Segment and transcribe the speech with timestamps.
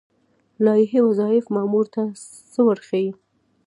[0.65, 2.01] لایحه وظایف مامور ته
[2.51, 3.11] څه ورښيي؟